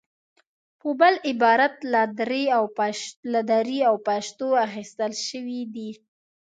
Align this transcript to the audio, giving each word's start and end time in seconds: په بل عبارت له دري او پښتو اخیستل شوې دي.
په 0.79 0.89
بل 0.99 1.13
عبارت 1.29 1.75
له 3.31 3.39
دري 3.49 3.77
او 3.87 3.93
پښتو 4.07 4.47
اخیستل 4.65 5.13
شوې 5.27 5.61
دي. 5.73 5.91